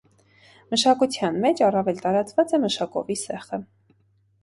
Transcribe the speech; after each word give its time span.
Մշակության 0.73 1.37
մեջ 1.45 1.63
առավել 1.67 2.01
տարածված 2.07 2.57
է 2.59 2.63
մշակովի 2.67 3.23
սեխը։ 3.29 3.65